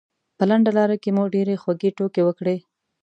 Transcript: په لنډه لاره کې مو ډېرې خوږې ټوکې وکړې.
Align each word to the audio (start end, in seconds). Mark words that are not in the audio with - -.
په 0.37 0.43
لنډه 0.49 0.71
لاره 0.77 0.95
کې 1.03 1.09
مو 1.15 1.23
ډېرې 1.35 1.55
خوږې 1.61 1.89
ټوکې 1.97 2.21
وکړې. 2.25 2.57